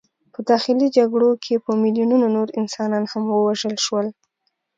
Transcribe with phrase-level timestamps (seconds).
[0.33, 4.07] په داخلي جګړو کې په میلیونونو نور انسانان هم ووژل شول.